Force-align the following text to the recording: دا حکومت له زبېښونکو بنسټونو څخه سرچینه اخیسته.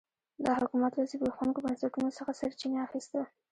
دا 0.45 0.53
حکومت 0.61 0.91
له 0.95 1.03
زبېښونکو 1.11 1.63
بنسټونو 1.65 2.09
څخه 2.17 2.31
سرچینه 2.39 2.79
اخیسته. 2.87 3.21